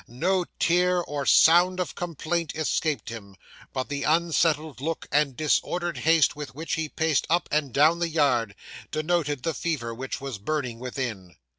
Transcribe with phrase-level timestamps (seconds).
[0.07, 3.35] No tear, or sound of complaint escaped him;
[3.71, 8.09] but the unsettled look, and disordered haste with which he paced up and down the
[8.09, 8.55] yard,
[8.89, 11.35] denoted the fever which was burning within.